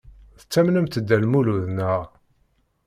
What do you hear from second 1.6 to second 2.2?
naɣ?